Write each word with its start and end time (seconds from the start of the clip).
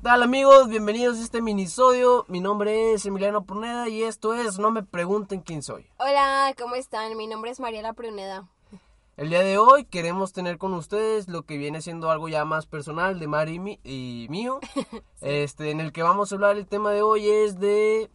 ¿Qué 0.00 0.04
tal 0.04 0.22
amigos? 0.22 0.68
Bienvenidos 0.68 1.18
a 1.18 1.22
este 1.22 1.42
minisodio. 1.42 2.24
Mi 2.28 2.40
nombre 2.40 2.92
es 2.94 3.04
Emiliano 3.04 3.44
Pruneda 3.44 3.86
y 3.88 4.02
esto 4.02 4.34
es 4.34 4.58
No 4.58 4.70
me 4.70 4.82
pregunten 4.82 5.40
quién 5.42 5.62
soy. 5.62 5.86
Hola, 5.98 6.54
¿cómo 6.58 6.74
están? 6.74 7.14
Mi 7.18 7.26
nombre 7.26 7.50
es 7.50 7.60
Mariela 7.60 7.92
Pruneda. 7.92 8.48
El 9.18 9.28
día 9.28 9.40
de 9.40 9.58
hoy 9.58 9.84
queremos 9.84 10.32
tener 10.32 10.56
con 10.56 10.72
ustedes 10.72 11.28
lo 11.28 11.42
que 11.42 11.58
viene 11.58 11.82
siendo 11.82 12.10
algo 12.10 12.28
ya 12.28 12.46
más 12.46 12.64
personal 12.66 13.18
de 13.20 13.26
Mari 13.28 13.54
y, 13.54 13.58
mi- 13.58 13.80
y 13.84 14.26
mío. 14.30 14.60
Este, 15.20 15.70
en 15.70 15.80
el 15.80 15.92
que 15.92 16.02
vamos 16.02 16.32
a 16.32 16.36
hablar 16.36 16.56
el 16.56 16.66
tema 16.66 16.92
de 16.92 17.02
hoy 17.02 17.28
es 17.28 17.60
de 17.60 18.10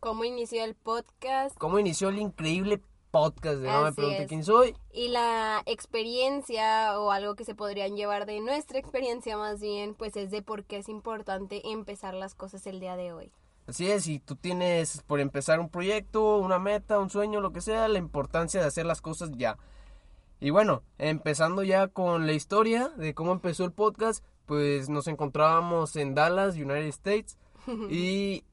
¿Cómo 0.00 0.24
inició 0.24 0.64
el 0.64 0.74
podcast? 0.74 1.56
cómo 1.58 1.78
inició 1.78 2.08
el 2.08 2.18
increíble 2.18 2.82
podcast 3.10 3.58
de 3.58 3.68
No 3.68 3.82
me 3.82 3.88
Así 3.88 3.96
pregunten 3.96 4.22
es. 4.22 4.28
quién 4.28 4.44
soy. 4.44 4.74
Y 4.92 5.08
la 5.08 5.62
experiencia 5.66 6.98
o 6.98 7.10
algo 7.10 7.34
que 7.34 7.44
se 7.44 7.54
podrían 7.54 7.96
llevar 7.96 8.26
de 8.26 8.40
nuestra 8.40 8.78
experiencia 8.78 9.36
más 9.36 9.60
bien, 9.60 9.94
pues 9.94 10.16
es 10.16 10.30
de 10.30 10.42
por 10.42 10.64
qué 10.64 10.78
es 10.78 10.88
importante 10.88 11.70
empezar 11.70 12.14
las 12.14 12.34
cosas 12.34 12.66
el 12.66 12.80
día 12.80 12.96
de 12.96 13.12
hoy. 13.12 13.32
Así 13.66 13.90
es, 13.90 14.04
si 14.04 14.18
tú 14.18 14.34
tienes 14.36 15.02
por 15.06 15.20
empezar 15.20 15.60
un 15.60 15.68
proyecto, 15.68 16.38
una 16.38 16.58
meta, 16.58 16.98
un 16.98 17.10
sueño, 17.10 17.40
lo 17.40 17.52
que 17.52 17.60
sea, 17.60 17.86
la 17.88 17.98
importancia 17.98 18.60
de 18.60 18.66
hacer 18.66 18.86
las 18.86 19.00
cosas 19.00 19.30
ya. 19.36 19.58
Y 20.40 20.50
bueno, 20.50 20.82
empezando 20.98 21.62
ya 21.62 21.88
con 21.88 22.26
la 22.26 22.32
historia 22.32 22.88
de 22.96 23.14
cómo 23.14 23.32
empezó 23.32 23.64
el 23.64 23.72
podcast, 23.72 24.24
pues 24.46 24.88
nos 24.88 25.06
encontrábamos 25.06 25.94
en 25.96 26.14
Dallas, 26.14 26.54
United 26.56 26.86
States, 26.88 27.38
y 27.90 28.44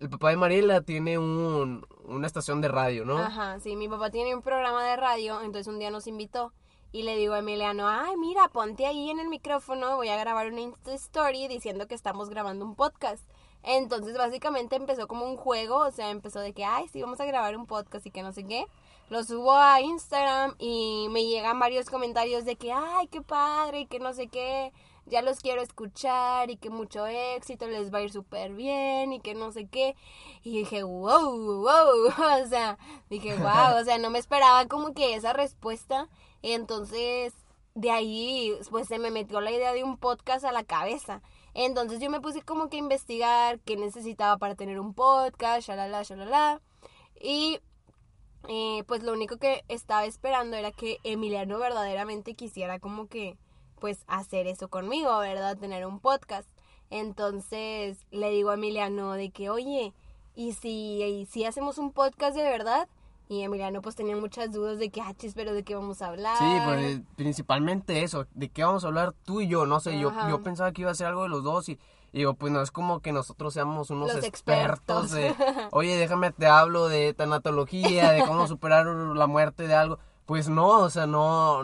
el 0.00 0.10
papá 0.10 0.30
de 0.30 0.36
Mariela 0.36 0.80
tiene 0.82 1.18
un, 1.18 1.86
una 2.04 2.26
estación 2.26 2.60
de 2.60 2.68
radio, 2.68 3.04
¿no? 3.04 3.18
Ajá, 3.18 3.58
sí, 3.60 3.76
mi 3.76 3.88
papá 3.88 4.10
tiene 4.10 4.34
un 4.34 4.42
programa 4.42 4.84
de 4.84 4.96
radio, 4.96 5.40
entonces 5.40 5.66
un 5.66 5.78
día 5.78 5.90
nos 5.90 6.06
invitó 6.06 6.52
y 6.90 7.02
le 7.02 7.16
digo 7.16 7.34
a 7.34 7.40
Emiliano, 7.40 7.86
ay, 7.86 8.16
mira, 8.16 8.48
ponte 8.48 8.86
ahí 8.86 9.10
en 9.10 9.20
el 9.20 9.28
micrófono, 9.28 9.96
voy 9.96 10.08
a 10.08 10.16
grabar 10.16 10.50
una 10.50 10.60
Insta 10.60 10.94
Story 10.94 11.46
diciendo 11.48 11.86
que 11.86 11.94
estamos 11.94 12.30
grabando 12.30 12.64
un 12.64 12.74
podcast. 12.74 13.28
Entonces 13.62 14.16
básicamente 14.16 14.76
empezó 14.76 15.08
como 15.08 15.26
un 15.26 15.36
juego, 15.36 15.78
o 15.78 15.90
sea, 15.90 16.10
empezó 16.10 16.40
de 16.40 16.52
que, 16.54 16.64
ay, 16.64 16.88
sí, 16.88 17.02
vamos 17.02 17.20
a 17.20 17.26
grabar 17.26 17.56
un 17.56 17.66
podcast 17.66 18.06
y 18.06 18.10
que 18.10 18.22
no 18.22 18.32
sé 18.32 18.44
qué. 18.44 18.66
Lo 19.10 19.24
subo 19.24 19.54
a 19.54 19.80
Instagram 19.80 20.54
y 20.58 21.08
me 21.10 21.24
llegan 21.24 21.58
varios 21.58 21.90
comentarios 21.90 22.44
de 22.44 22.56
que, 22.56 22.72
ay, 22.72 23.08
qué 23.08 23.20
padre, 23.20 23.80
y 23.80 23.86
que 23.86 23.98
no 23.98 24.12
sé 24.14 24.28
qué, 24.28 24.72
ya 25.08 25.22
los 25.22 25.40
quiero 25.40 25.62
escuchar 25.62 26.50
y 26.50 26.56
que 26.56 26.70
mucho 26.70 27.06
éxito, 27.06 27.66
les 27.66 27.92
va 27.92 27.98
a 27.98 28.02
ir 28.02 28.12
súper 28.12 28.52
bien 28.52 29.12
y 29.12 29.20
que 29.20 29.34
no 29.34 29.52
sé 29.52 29.66
qué. 29.66 29.96
Y 30.42 30.58
dije, 30.58 30.82
wow, 30.82 31.62
wow, 31.62 32.06
o 32.44 32.46
sea, 32.48 32.78
dije, 33.10 33.36
wow, 33.36 33.80
o 33.80 33.84
sea, 33.84 33.98
no 33.98 34.10
me 34.10 34.18
esperaba 34.18 34.66
como 34.66 34.94
que 34.94 35.14
esa 35.14 35.32
respuesta. 35.32 36.08
Entonces, 36.42 37.34
de 37.74 37.90
ahí, 37.90 38.56
pues 38.70 38.88
se 38.88 38.98
me 38.98 39.10
metió 39.10 39.40
la 39.40 39.50
idea 39.50 39.72
de 39.72 39.84
un 39.84 39.96
podcast 39.98 40.44
a 40.44 40.52
la 40.52 40.64
cabeza. 40.64 41.22
Entonces 41.54 42.00
yo 42.00 42.10
me 42.10 42.20
puse 42.20 42.42
como 42.42 42.68
que 42.68 42.76
a 42.76 42.80
investigar 42.80 43.60
qué 43.60 43.76
necesitaba 43.76 44.36
para 44.38 44.54
tener 44.54 44.78
un 44.78 44.94
podcast, 44.94 45.66
shalala, 45.66 46.02
shalala. 46.02 46.60
Y 47.20 47.60
eh, 48.48 48.84
pues 48.86 49.02
lo 49.02 49.12
único 49.12 49.38
que 49.38 49.64
estaba 49.68 50.04
esperando 50.04 50.56
era 50.56 50.70
que 50.70 50.98
Emiliano 51.04 51.58
verdaderamente 51.58 52.34
quisiera 52.34 52.78
como 52.78 53.08
que 53.08 53.36
pues 53.78 54.04
hacer 54.06 54.46
eso 54.46 54.68
conmigo, 54.68 55.18
¿verdad? 55.18 55.56
Tener 55.56 55.86
un 55.86 56.00
podcast. 56.00 56.48
Entonces 56.90 57.98
le 58.10 58.30
digo 58.30 58.50
a 58.50 58.54
Emiliano 58.54 59.12
de 59.12 59.30
que, 59.30 59.50
oye, 59.50 59.92
¿y 60.34 60.52
si, 60.52 61.02
y 61.02 61.26
si 61.26 61.44
hacemos 61.44 61.78
un 61.78 61.92
podcast 61.92 62.36
de 62.36 62.42
verdad? 62.42 62.88
Y 63.28 63.42
Emiliano 63.42 63.82
pues 63.82 63.94
tenía 63.94 64.16
muchas 64.16 64.52
dudas 64.52 64.78
de 64.78 64.88
que, 64.88 65.02
ah, 65.02 65.12
chis, 65.14 65.34
pero 65.34 65.52
de 65.52 65.62
qué 65.62 65.74
vamos 65.74 66.00
a 66.00 66.08
hablar. 66.08 66.38
Sí, 66.38 66.58
pues 66.64 67.00
principalmente 67.16 68.02
eso, 68.02 68.26
de 68.34 68.48
qué 68.48 68.64
vamos 68.64 68.84
a 68.84 68.88
hablar 68.88 69.14
tú 69.24 69.42
y 69.42 69.48
yo, 69.48 69.66
no 69.66 69.80
sé, 69.80 69.98
yo, 69.98 70.12
yo 70.28 70.42
pensaba 70.42 70.72
que 70.72 70.82
iba 70.82 70.90
a 70.90 70.94
ser 70.94 71.08
algo 71.08 71.24
de 71.24 71.28
los 71.28 71.44
dos 71.44 71.68
y 71.68 71.78
y 72.12 72.18
digo, 72.18 72.34
pues 72.34 72.52
no 72.52 72.62
es 72.62 72.70
como 72.70 73.00
que 73.00 73.12
nosotros 73.12 73.52
seamos 73.52 73.90
unos 73.90 74.14
Los 74.14 74.24
expertos, 74.24 75.12
expertos. 75.12 75.46
de, 75.46 75.68
oye, 75.72 75.96
déjame 75.96 76.30
te 76.30 76.46
hablo 76.46 76.88
de 76.88 77.12
tanatología, 77.12 78.12
de 78.12 78.24
cómo 78.24 78.46
superar 78.46 78.86
la 78.86 79.26
muerte 79.26 79.66
de 79.66 79.74
algo. 79.74 79.98
Pues 80.24 80.48
no, 80.48 80.68
o 80.80 80.90
sea, 80.90 81.06
no, 81.06 81.62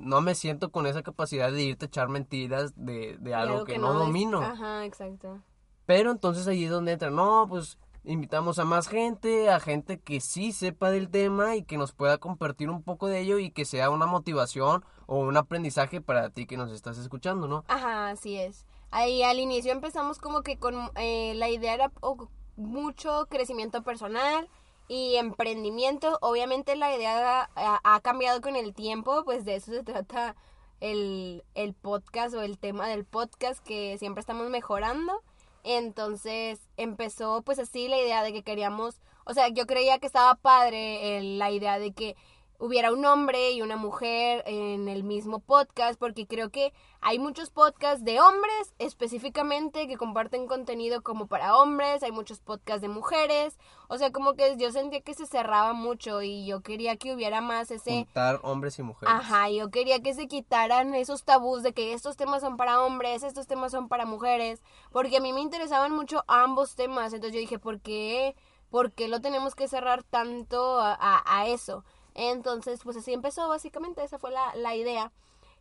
no 0.00 0.20
me 0.20 0.34
siento 0.34 0.70
con 0.72 0.86
esa 0.86 1.02
capacidad 1.02 1.52
de 1.52 1.62
irte 1.62 1.84
a 1.84 1.88
echar 1.88 2.08
mentiras 2.08 2.72
de, 2.76 3.16
de 3.20 3.34
algo, 3.34 3.64
que, 3.64 3.78
no 3.78 3.92
domino. 3.94 4.40
Ajá, 4.40 4.84
exacto. 4.84 5.40
Pero 5.86 6.10
entonces 6.10 6.46
ahí 6.48 6.64
es 6.64 6.70
donde 6.70 6.92
entra, 6.92 7.10
no, 7.10 7.46
pues 7.48 7.78
invitamos 8.04 8.58
a 8.58 8.64
más 8.64 8.88
gente, 8.88 9.50
a 9.50 9.60
gente 9.60 10.00
que 10.00 10.20
sí 10.20 10.52
sepa 10.52 10.90
del 10.90 11.10
tema 11.10 11.56
y 11.56 11.64
que 11.64 11.76
nos 11.78 11.92
pueda 11.92 12.18
compartir 12.18 12.70
un 12.70 12.82
poco 12.82 13.08
de 13.08 13.20
ello 13.20 13.38
y 13.38 13.50
que 13.50 13.64
sea 13.64 13.90
una 13.90 14.06
motivación 14.06 14.84
o 15.06 15.18
un 15.18 15.36
aprendizaje 15.36 16.00
para 16.00 16.30
ti 16.30 16.46
que 16.46 16.56
nos 16.56 16.70
estás 16.72 16.96
escuchando, 16.98 17.46
¿no? 17.46 17.64
Ajá, 17.68 18.08
así 18.10 18.36
es. 18.36 18.64
Ahí 18.90 19.22
al 19.22 19.38
inicio 19.38 19.70
empezamos 19.72 20.18
como 20.18 20.42
que 20.42 20.58
con 20.58 20.76
eh, 20.96 21.34
la 21.36 21.48
idea 21.50 21.74
era 21.74 21.92
o- 22.00 22.28
mucho 22.56 23.26
crecimiento 23.28 23.82
personal 23.82 24.48
y 24.90 25.14
emprendimiento. 25.14 26.18
Obviamente 26.20 26.74
la 26.74 26.92
idea 26.92 27.48
ha, 27.54 28.00
cambiado 28.00 28.40
con 28.40 28.56
el 28.56 28.74
tiempo, 28.74 29.22
pues 29.24 29.44
de 29.44 29.54
eso 29.54 29.70
se 29.70 29.84
trata 29.84 30.34
el, 30.80 31.44
el 31.54 31.74
podcast 31.74 32.34
o 32.34 32.42
el 32.42 32.58
tema 32.58 32.88
del 32.88 33.04
podcast 33.04 33.64
que 33.64 33.96
siempre 33.98 34.20
estamos 34.20 34.50
mejorando. 34.50 35.22
Entonces 35.62 36.58
empezó 36.76 37.42
pues 37.42 37.60
así 37.60 37.86
la 37.86 37.98
idea 37.98 38.24
de 38.24 38.32
que 38.32 38.42
queríamos, 38.42 39.00
o 39.24 39.32
sea, 39.32 39.46
yo 39.46 39.64
creía 39.64 40.00
que 40.00 40.08
estaba 40.08 40.34
padre 40.34 41.20
la 41.22 41.52
idea 41.52 41.78
de 41.78 41.92
que 41.92 42.16
hubiera 42.60 42.92
un 42.92 43.04
hombre 43.06 43.50
y 43.52 43.62
una 43.62 43.76
mujer 43.76 44.42
en 44.46 44.86
el 44.88 45.02
mismo 45.02 45.40
podcast, 45.40 45.98
porque 45.98 46.26
creo 46.26 46.50
que 46.50 46.72
hay 47.00 47.18
muchos 47.18 47.48
podcasts 47.50 48.04
de 48.04 48.20
hombres 48.20 48.74
específicamente 48.78 49.88
que 49.88 49.96
comparten 49.96 50.46
contenido 50.46 51.02
como 51.02 51.26
para 51.26 51.56
hombres, 51.56 52.02
hay 52.02 52.12
muchos 52.12 52.38
podcasts 52.40 52.82
de 52.82 52.88
mujeres, 52.88 53.58
o 53.88 53.96
sea, 53.96 54.12
como 54.12 54.34
que 54.34 54.56
yo 54.58 54.70
sentía 54.70 55.00
que 55.00 55.14
se 55.14 55.26
cerraba 55.26 55.72
mucho 55.72 56.20
y 56.22 56.44
yo 56.46 56.60
quería 56.60 56.96
que 56.96 57.14
hubiera 57.14 57.40
más 57.40 57.70
ese... 57.70 57.90
Juntar 58.04 58.40
hombres 58.42 58.78
y 58.78 58.82
mujeres. 58.82 59.14
Ajá, 59.14 59.48
yo 59.50 59.70
quería 59.70 60.00
que 60.02 60.12
se 60.14 60.28
quitaran 60.28 60.94
esos 60.94 61.24
tabús 61.24 61.62
de 61.62 61.72
que 61.72 61.94
estos 61.94 62.16
temas 62.16 62.42
son 62.42 62.56
para 62.58 62.82
hombres, 62.82 63.22
estos 63.22 63.46
temas 63.46 63.72
son 63.72 63.88
para 63.88 64.04
mujeres, 64.04 64.62
porque 64.92 65.16
a 65.16 65.20
mí 65.20 65.32
me 65.32 65.40
interesaban 65.40 65.92
mucho 65.92 66.24
ambos 66.28 66.76
temas, 66.76 67.14
entonces 67.14 67.34
yo 67.34 67.40
dije, 67.40 67.58
¿por 67.58 67.80
qué, 67.80 68.36
por 68.70 68.92
qué 68.92 69.08
lo 69.08 69.20
tenemos 69.20 69.54
que 69.54 69.66
cerrar 69.66 70.02
tanto 70.04 70.78
a, 70.78 70.92
a- 70.92 71.22
a 71.40 71.46
eso? 71.46 71.84
Entonces, 72.20 72.80
pues 72.84 72.98
así 72.98 73.14
empezó 73.14 73.48
básicamente, 73.48 74.04
esa 74.04 74.18
fue 74.18 74.30
la, 74.30 74.54
la 74.54 74.76
idea. 74.76 75.10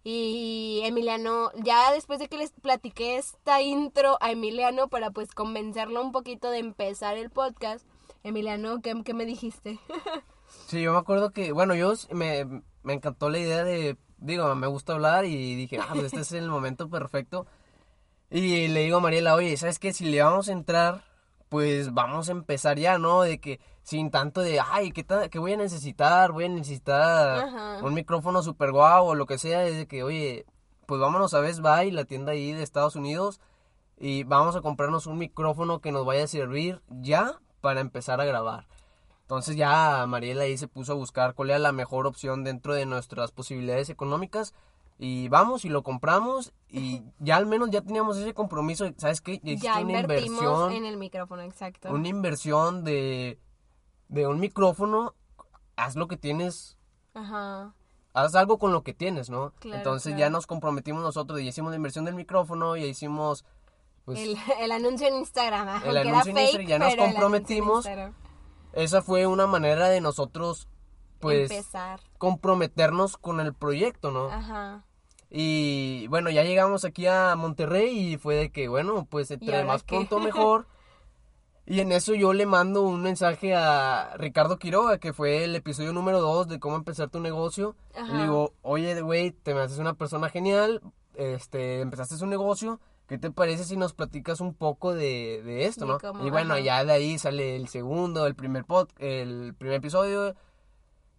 Y 0.03 0.81
Emiliano, 0.83 1.51
ya 1.63 1.93
después 1.93 2.19
de 2.19 2.27
que 2.27 2.37
les 2.37 2.51
platiqué 2.51 3.15
esta 3.15 3.61
intro 3.61 4.17
a 4.19 4.31
Emiliano 4.31 4.89
para 4.89 5.11
pues 5.11 5.31
convencerlo 5.31 6.01
un 6.01 6.11
poquito 6.11 6.51
de 6.51 6.59
empezar 6.59 7.17
el 7.17 7.29
podcast, 7.29 7.85
Emiliano, 8.23 8.81
¿qué, 8.81 8.93
qué 9.05 9.13
me 9.13 9.25
dijiste? 9.25 9.79
Sí, 10.65 10.81
yo 10.81 10.93
me 10.93 10.97
acuerdo 10.97 11.29
que, 11.29 11.51
bueno, 11.51 11.75
yo 11.75 11.93
me, 12.09 12.63
me 12.81 12.93
encantó 12.93 13.29
la 13.29 13.37
idea 13.37 13.63
de, 13.63 13.97
digo, 14.17 14.53
me 14.55 14.65
gusta 14.65 14.93
hablar 14.93 15.25
y 15.25 15.53
dije, 15.55 15.77
ah, 15.77 15.89
pues 15.93 16.05
este 16.05 16.21
es 16.21 16.31
el 16.31 16.49
momento 16.49 16.89
perfecto. 16.89 17.45
Y 18.31 18.67
le 18.67 18.79
digo 18.81 18.97
a 18.97 18.99
Mariela, 18.99 19.35
oye, 19.35 19.55
¿sabes 19.57 19.77
qué? 19.77 19.93
Si 19.93 20.05
le 20.05 20.23
vamos 20.23 20.49
a 20.49 20.53
entrar, 20.53 21.03
pues 21.49 21.93
vamos 21.93 22.29
a 22.29 22.31
empezar 22.31 22.79
ya, 22.79 22.97
¿no? 22.97 23.21
De 23.21 23.39
que 23.39 23.59
sin 23.89 24.11
tanto 24.11 24.41
de, 24.41 24.59
ay, 24.59 24.91
¿qué, 24.91 25.03
qué 25.31 25.39
voy 25.39 25.53
a 25.53 25.57
necesitar? 25.57 26.31
Voy 26.31 26.45
a 26.45 26.49
necesitar 26.49 27.39
Ajá. 27.39 27.79
un 27.83 27.95
micrófono 27.95 28.43
super 28.43 28.71
guau 28.71 29.07
o 29.07 29.15
lo 29.15 29.25
que 29.25 29.39
sea. 29.39 29.65
Es 29.65 29.77
de 29.77 29.87
que, 29.87 30.03
oye, 30.03 30.45
pues 30.85 31.01
vámonos 31.01 31.33
a 31.33 31.39
Best 31.39 31.61
Buy, 31.61 31.89
la 31.89 32.05
tienda 32.05 32.33
ahí 32.33 32.53
de 32.53 32.61
Estados 32.61 32.95
Unidos, 32.95 33.41
y 33.97 34.25
vamos 34.25 34.55
a 34.55 34.61
comprarnos 34.61 35.07
un 35.07 35.17
micrófono 35.17 35.81
que 35.81 35.91
nos 35.91 36.05
vaya 36.05 36.25
a 36.25 36.27
servir 36.27 36.83
ya 36.87 37.39
para 37.61 37.81
empezar 37.81 38.21
a 38.21 38.25
grabar. 38.25 38.67
Entonces 39.23 39.55
ya 39.55 40.05
Mariela 40.05 40.43
ahí 40.43 40.55
se 40.55 40.67
puso 40.67 40.91
a 40.91 40.95
buscar 40.95 41.33
cuál 41.33 41.49
era 41.49 41.57
la 41.57 41.71
mejor 41.71 42.05
opción 42.05 42.43
dentro 42.43 42.75
de 42.75 42.85
nuestras 42.85 43.31
posibilidades 43.31 43.89
económicas. 43.89 44.53
Y 44.99 45.29
vamos 45.29 45.65
y 45.65 45.69
lo 45.69 45.81
compramos 45.81 46.53
y 46.67 47.01
ya 47.19 47.37
al 47.37 47.47
menos 47.47 47.71
ya 47.71 47.81
teníamos 47.81 48.17
ese 48.17 48.35
compromiso. 48.35 48.85
¿Sabes 48.97 49.21
qué? 49.21 49.39
Ya, 49.41 49.55
ya 49.55 49.79
una 49.79 50.01
invertimos 50.01 50.41
inversión, 50.41 50.71
en 50.73 50.85
el 50.85 50.97
micrófono, 50.97 51.41
exacto. 51.41 51.89
una 51.91 52.07
inversión 52.07 52.83
de, 52.83 53.39
de 54.09 54.27
un 54.27 54.39
micrófono. 54.39 55.15
Haz 55.77 55.95
lo 55.95 56.07
que 56.09 56.17
tienes, 56.17 56.77
Ajá. 57.13 57.73
haz 58.13 58.35
algo 58.35 58.57
con 58.59 58.73
lo 58.73 58.83
que 58.83 58.93
tienes, 58.93 59.29
¿no? 59.29 59.53
Claro, 59.59 59.77
Entonces 59.77 60.09
claro. 60.11 60.19
ya 60.19 60.29
nos 60.29 60.45
comprometimos 60.45 61.01
nosotros 61.01 61.39
y 61.39 61.47
hicimos 61.47 61.69
la 61.71 61.77
inversión 61.77 62.03
del 62.03 62.15
micrófono 62.15 62.75
y 62.75 62.83
hicimos 62.83 63.45
pues 64.03 64.19
el, 64.19 64.37
el 64.59 64.71
anuncio 64.73 65.07
en 65.07 65.15
Instagram, 65.15 65.81
El 65.85 65.95
anuncio 65.97 66.31
en 66.31 66.37
Instagram, 66.39 66.67
ya 66.67 66.79
nos 66.79 66.95
comprometimos. 66.95 67.87
Esa 68.73 69.01
fue 69.01 69.25
una 69.25 69.47
manera 69.47 69.87
de 69.87 70.01
nosotros 70.01 70.67
pues 71.19 71.49
Empezar. 71.49 71.99
comprometernos 72.17 73.17
con 73.17 73.39
el 73.39 73.53
proyecto, 73.53 74.11
¿no? 74.11 74.27
Ajá. 74.27 74.83
Y 75.29 76.07
bueno, 76.07 76.29
ya 76.29 76.43
llegamos 76.43 76.85
aquí 76.85 77.07
a 77.07 77.35
Monterrey 77.35 78.13
y 78.13 78.17
fue 78.17 78.35
de 78.35 78.51
que, 78.51 78.67
bueno, 78.67 79.05
pues 79.09 79.29
entre 79.31 79.63
más 79.63 79.83
qué? 79.83 79.95
pronto 79.95 80.19
mejor. 80.19 80.67
Y 81.69 81.81
en 81.81 81.91
eso 81.91 82.15
yo 82.15 82.33
le 82.33 82.47
mando 82.47 82.81
un 82.81 83.03
mensaje 83.03 83.53
a 83.55 84.15
Ricardo 84.17 84.57
Quiroga, 84.57 84.97
que 84.97 85.13
fue 85.13 85.43
el 85.43 85.55
episodio 85.55 85.93
número 85.93 86.19
2 86.19 86.47
de 86.47 86.59
cómo 86.59 86.75
empezar 86.75 87.11
tu 87.11 87.19
negocio. 87.19 87.75
Y 87.93 87.99
Ajá. 87.99 88.13
le 88.17 88.23
digo, 88.23 88.53
oye, 88.63 88.99
güey, 89.01 89.29
te 89.29 89.53
me 89.53 89.61
haces 89.61 89.77
una 89.77 89.93
persona 89.93 90.29
genial, 90.29 90.81
este, 91.13 91.81
empezaste 91.81 92.23
un 92.23 92.31
negocio, 92.31 92.79
¿qué 93.07 93.19
te 93.19 93.29
parece 93.29 93.65
si 93.65 93.77
nos 93.77 93.93
platicas 93.93 94.41
un 94.41 94.55
poco 94.55 94.95
de, 94.95 95.43
de 95.43 95.65
esto, 95.67 95.85
De 95.85 95.91
no? 95.91 95.99
cómo, 95.99 96.25
y 96.25 96.31
bueno, 96.31 96.55
ajá. 96.55 96.63
ya 96.63 96.83
de 96.83 96.91
ahí 96.91 97.19
sale 97.19 97.55
el 97.55 97.67
segundo, 97.67 98.25
el 98.25 98.33
primer 98.33 98.65
pod, 98.65 98.89
el 98.97 99.53
primer 99.53 99.75
episodio. 99.75 100.35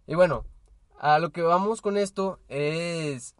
Y 0.05 0.15
bueno, 0.15 0.43
a 0.99 1.17
lo 1.19 1.29
que 1.31 1.43
vamos 1.43 1.81
con 1.81 1.95
esto 1.95 2.39
es 2.49 3.35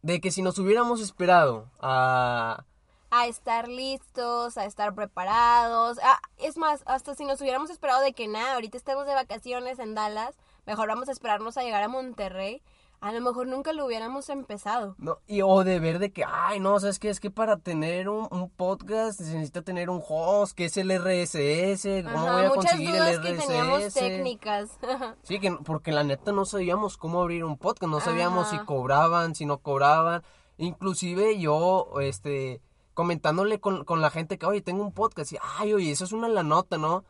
de 0.00 0.22
que 0.22 0.30
si 0.30 0.40
nos 0.40 0.58
hubiéramos 0.58 1.02
esperado 1.02 1.70
a 1.80 2.64
a 3.12 3.26
estar 3.26 3.68
listos, 3.68 4.56
a 4.56 4.64
estar 4.64 4.94
preparados. 4.94 5.98
Ah, 6.02 6.18
es 6.38 6.56
más, 6.56 6.82
hasta 6.86 7.14
si 7.14 7.26
nos 7.26 7.42
hubiéramos 7.42 7.68
esperado 7.68 8.00
de 8.00 8.14
que 8.14 8.26
nada, 8.26 8.54
ahorita 8.54 8.78
estemos 8.78 9.06
de 9.06 9.14
vacaciones 9.14 9.78
en 9.78 9.94
Dallas, 9.94 10.34
mejor 10.64 10.88
vamos 10.88 11.10
a 11.10 11.12
esperarnos 11.12 11.58
a 11.58 11.62
llegar 11.62 11.82
a 11.82 11.88
Monterrey. 11.88 12.62
A 13.02 13.12
lo 13.12 13.20
mejor 13.20 13.48
nunca 13.48 13.74
lo 13.74 13.84
hubiéramos 13.84 14.30
empezado. 14.30 14.94
No, 14.96 15.18
y 15.26 15.42
o 15.42 15.62
de 15.62 15.78
ver 15.78 15.98
de 15.98 16.10
que, 16.10 16.24
ay, 16.26 16.58
no, 16.58 16.80
¿sabes 16.80 16.98
qué? 16.98 17.10
Es 17.10 17.20
que 17.20 17.30
para 17.30 17.58
tener 17.58 18.08
un, 18.08 18.28
un 18.30 18.48
podcast 18.48 19.20
se 19.20 19.34
necesita 19.34 19.60
tener 19.60 19.90
un 19.90 20.00
host, 20.08 20.56
que 20.56 20.66
es 20.66 20.76
el 20.78 20.88
RSS, 20.88 22.04
¿cómo 22.04 22.28
Ajá, 22.28 22.32
voy 22.32 22.44
a 22.44 22.50
conseguir 22.50 22.94
el 22.94 23.20
que 23.20 23.34
RSS? 23.34 23.46
teníamos 23.46 23.94
técnicas. 23.94 24.70
Sí, 25.24 25.38
que, 25.38 25.50
porque 25.64 25.92
la 25.92 26.04
neta 26.04 26.32
no 26.32 26.46
sabíamos 26.46 26.96
cómo 26.96 27.20
abrir 27.20 27.44
un 27.44 27.58
podcast, 27.58 27.90
no 27.90 28.00
sabíamos 28.00 28.48
si 28.48 28.58
cobraban, 28.60 29.34
si 29.34 29.44
no 29.44 29.58
cobraban. 29.58 30.22
Inclusive 30.56 31.38
yo, 31.38 31.88
este, 32.00 32.62
comentándole 32.94 33.60
con, 33.60 33.84
con 33.84 34.00
la 34.00 34.10
gente 34.10 34.38
que, 34.38 34.46
oye, 34.46 34.60
tengo 34.62 34.82
un 34.82 34.92
podcast, 34.92 35.32
y, 35.32 35.38
ay, 35.58 35.72
oye, 35.74 35.90
eso 35.90 36.04
es 36.04 36.12
una 36.12 36.28
la 36.28 36.42
nota, 36.42 36.78
¿no? 36.78 37.04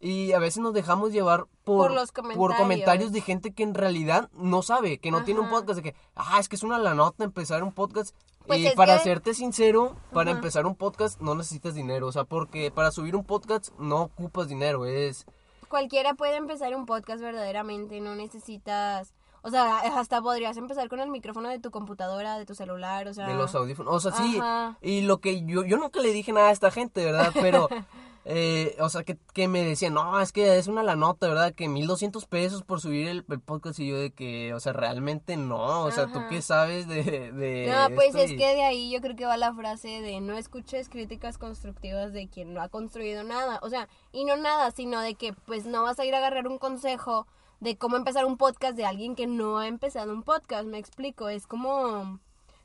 Y 0.00 0.32
a 0.32 0.38
veces 0.38 0.62
nos 0.62 0.74
dejamos 0.74 1.12
llevar 1.12 1.46
por, 1.64 1.88
Por 1.88 1.90
los 1.92 2.12
por 2.12 2.22
comentarios. 2.22 2.58
comentarios 2.58 3.12
de 3.12 3.20
gente 3.20 3.52
que 3.52 3.64
en 3.64 3.74
realidad 3.74 4.30
no 4.32 4.62
sabe, 4.62 4.98
que 4.98 5.10
no 5.10 5.24
tiene 5.24 5.40
un 5.40 5.48
podcast, 5.48 5.76
de 5.76 5.82
que, 5.82 5.94
ah, 6.14 6.38
es 6.38 6.48
que 6.48 6.54
es 6.56 6.62
una 6.62 6.78
la 6.78 6.94
nota 6.94 7.24
empezar 7.24 7.62
un 7.64 7.72
podcast. 7.72 8.14
Pues 8.46 8.60
y 8.60 8.70
para 8.76 8.96
que- 8.98 9.02
serte 9.04 9.34
sincero, 9.34 9.96
para 10.12 10.30
Ajá. 10.30 10.38
empezar 10.38 10.66
un 10.66 10.74
podcast 10.76 11.20
no 11.20 11.34
necesitas 11.34 11.74
dinero, 11.74 12.06
o 12.06 12.12
sea, 12.12 12.24
porque 12.24 12.70
para 12.70 12.90
subir 12.92 13.14
un 13.16 13.24
podcast 13.24 13.70
no 13.78 14.02
ocupas 14.02 14.48
dinero, 14.48 14.86
es... 14.86 15.26
Cualquiera 15.68 16.14
puede 16.14 16.36
empezar 16.36 16.74
un 16.74 16.86
podcast 16.86 17.20
verdaderamente, 17.20 18.00
no 18.00 18.14
necesitas... 18.14 19.12
O 19.42 19.50
sea, 19.50 19.78
hasta 19.78 20.20
podrías 20.20 20.56
empezar 20.56 20.88
con 20.88 21.00
el 21.00 21.10
micrófono 21.10 21.48
de 21.48 21.58
tu 21.58 21.70
computadora, 21.70 22.38
de 22.38 22.46
tu 22.46 22.54
celular, 22.54 23.08
o 23.08 23.14
sea... 23.14 23.28
de 23.28 23.34
los 23.34 23.54
audífonos. 23.54 23.94
O 23.94 24.00
sea, 24.00 24.12
sí. 24.12 24.38
Ajá. 24.38 24.78
Y 24.82 25.02
lo 25.02 25.18
que 25.18 25.44
yo, 25.44 25.64
yo 25.64 25.76
nunca 25.76 26.00
le 26.00 26.12
dije 26.12 26.32
nada 26.32 26.48
a 26.48 26.52
esta 26.52 26.70
gente, 26.70 27.04
¿verdad? 27.04 27.30
Pero, 27.34 27.68
eh, 28.24 28.76
o 28.80 28.88
sea, 28.88 29.04
que, 29.04 29.16
que 29.32 29.48
me 29.48 29.64
decían, 29.64 29.94
no, 29.94 30.20
es 30.20 30.32
que 30.32 30.58
es 30.58 30.66
una 30.66 30.82
la 30.82 30.96
nota, 30.96 31.28
¿verdad? 31.28 31.54
Que 31.54 31.68
1200 31.68 32.26
pesos 32.26 32.62
por 32.62 32.80
subir 32.80 33.08
el, 33.08 33.24
el 33.28 33.40
podcast. 33.40 33.78
Y 33.78 33.88
yo 33.88 33.96
de 33.96 34.10
que, 34.10 34.52
o 34.54 34.60
sea, 34.60 34.72
realmente 34.72 35.36
no. 35.36 35.82
O 35.84 35.90
sea, 35.92 36.06
¿tú 36.06 36.18
Ajá. 36.18 36.28
qué 36.28 36.42
sabes 36.42 36.88
de, 36.88 37.32
de 37.32 37.72
No, 37.72 37.94
pues 37.94 38.08
esto? 38.08 38.18
es 38.18 38.30
que 38.32 38.54
de 38.54 38.64
ahí 38.64 38.90
yo 38.90 39.00
creo 39.00 39.16
que 39.16 39.24
va 39.24 39.36
la 39.36 39.54
frase 39.54 40.02
de 40.02 40.20
no 40.20 40.36
escuches 40.36 40.88
críticas 40.88 41.38
constructivas 41.38 42.12
de 42.12 42.28
quien 42.28 42.54
no 42.54 42.60
ha 42.60 42.68
construido 42.68 43.22
nada. 43.22 43.60
O 43.62 43.70
sea, 43.70 43.88
y 44.12 44.24
no 44.24 44.36
nada, 44.36 44.72
sino 44.72 45.00
de 45.00 45.14
que 45.14 45.32
pues 45.32 45.64
no 45.64 45.84
vas 45.84 45.98
a 45.98 46.04
ir 46.04 46.14
a 46.14 46.18
agarrar 46.18 46.48
un 46.48 46.58
consejo 46.58 47.26
de 47.60 47.76
cómo 47.76 47.96
empezar 47.96 48.24
un 48.26 48.36
podcast 48.36 48.76
de 48.76 48.84
alguien 48.86 49.14
que 49.16 49.26
no 49.26 49.58
ha 49.58 49.66
empezado 49.66 50.12
un 50.12 50.22
podcast. 50.22 50.66
Me 50.66 50.78
explico, 50.78 51.28
es 51.28 51.46
como 51.46 52.20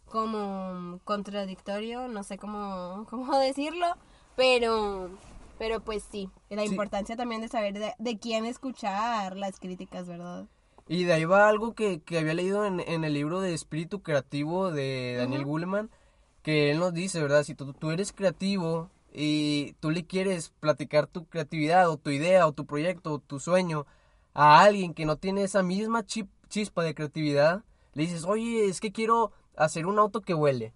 como 0.09 0.99
contradictorio, 1.05 2.07
no 2.07 2.23
sé 2.23 2.37
cómo, 2.37 3.05
cómo 3.09 3.37
decirlo, 3.39 3.87
pero 4.35 5.09
pero 5.57 5.79
pues 5.79 6.03
sí, 6.11 6.29
la 6.49 6.63
Sí. 6.63 6.69
importancia 6.69 7.15
también 7.15 7.41
de 7.41 7.47
saber 7.47 7.73
de, 7.79 7.93
de 7.97 8.19
quién 8.19 8.45
escuchar 8.45 9.37
las 9.37 9.59
críticas, 9.59 10.07
¿verdad? 10.07 10.45
Y 10.87 11.05
de 11.05 11.13
ahí 11.13 11.25
va 11.25 11.47
algo 11.47 11.73
que, 11.73 12.01
que 12.01 12.19
había 12.19 12.33
leído 12.33 12.65
en, 12.65 12.79
en 12.81 13.03
el 13.05 13.13
libro 13.13 13.39
de 13.39 13.53
Espíritu 13.53 14.01
Creativo 14.01 14.71
de 14.71 15.15
Daniel 15.17 15.45
Goleman, 15.45 15.89
que 16.41 16.71
él 16.71 16.79
nos 16.79 16.93
dice, 16.93 17.21
¿verdad? 17.21 17.43
Si 17.43 17.55
tú, 17.55 17.71
tú 17.73 17.91
eres 17.91 18.11
creativo 18.11 18.89
y 19.13 19.73
tú 19.79 19.91
le 19.91 20.05
quieres 20.05 20.49
platicar 20.59 21.07
tu 21.07 21.25
creatividad 21.25 21.89
o 21.89 21.97
tu 21.97 22.09
idea 22.09 22.45
o 22.47 22.51
tu 22.51 22.65
proyecto 22.65 23.13
o 23.13 23.19
tu 23.19 23.39
sueño 23.39 23.85
a 24.33 24.61
alguien 24.61 24.93
que 24.93 25.05
no 25.05 25.17
tiene 25.17 25.43
esa 25.43 25.63
misma 25.63 26.03
chip- 26.03 26.29
chispa 26.49 26.83
de 26.83 26.95
creatividad, 26.95 27.63
le 27.93 28.03
dices, 28.03 28.25
oye, 28.25 28.65
es 28.65 28.79
que 28.79 28.91
quiero 28.91 29.31
hacer 29.55 29.85
un 29.85 29.99
auto 29.99 30.21
que 30.21 30.33
huele. 30.33 30.73